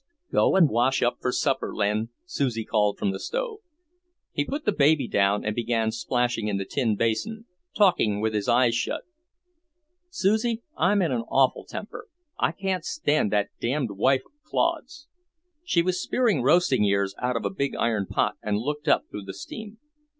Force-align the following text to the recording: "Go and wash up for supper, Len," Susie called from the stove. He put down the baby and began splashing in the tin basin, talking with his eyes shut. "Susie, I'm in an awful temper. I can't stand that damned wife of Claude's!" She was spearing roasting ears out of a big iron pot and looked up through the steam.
"Go 0.31 0.55
and 0.55 0.67
wash 0.67 1.03
up 1.03 1.17
for 1.21 1.31
supper, 1.31 1.75
Len," 1.75 2.09
Susie 2.25 2.65
called 2.65 2.97
from 2.97 3.11
the 3.11 3.19
stove. 3.19 3.59
He 4.31 4.43
put 4.43 4.61
down 4.65 4.65
the 4.65 4.71
baby 4.71 5.07
and 5.13 5.55
began 5.55 5.91
splashing 5.91 6.47
in 6.47 6.57
the 6.57 6.65
tin 6.65 6.95
basin, 6.95 7.45
talking 7.75 8.19
with 8.19 8.33
his 8.33 8.49
eyes 8.49 8.73
shut. 8.73 9.03
"Susie, 10.09 10.63
I'm 10.75 11.03
in 11.03 11.11
an 11.11 11.21
awful 11.29 11.65
temper. 11.65 12.07
I 12.39 12.51
can't 12.51 12.83
stand 12.83 13.31
that 13.31 13.49
damned 13.59 13.91
wife 13.91 14.23
of 14.25 14.31
Claude's!" 14.43 15.07
She 15.63 15.83
was 15.83 16.01
spearing 16.01 16.41
roasting 16.41 16.83
ears 16.83 17.13
out 17.21 17.35
of 17.35 17.45
a 17.45 17.51
big 17.51 17.75
iron 17.75 18.07
pot 18.07 18.37
and 18.41 18.57
looked 18.57 18.87
up 18.87 19.03
through 19.11 19.25
the 19.25 19.35
steam. 19.35 19.77